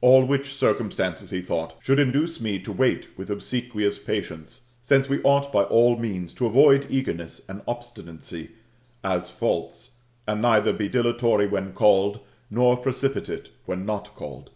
[0.00, 5.20] All which circumstances, he thought, should induce me to wait with obsequious patience, since we
[5.24, 8.50] ought by all means to avoid eagerness and obstinacy,
[9.02, 9.90] as faults,
[10.24, 14.50] and neither be dilatory when called, nor precipitate when not called.